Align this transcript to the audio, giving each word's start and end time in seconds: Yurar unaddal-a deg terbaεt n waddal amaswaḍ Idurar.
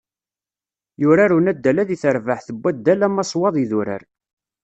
Yurar 1.01 1.31
unaddal-a 1.37 1.83
deg 1.89 1.99
terbaεt 2.01 2.47
n 2.51 2.57
waddal 2.61 3.01
amaswaḍ 3.07 3.55
Idurar. 3.63 4.03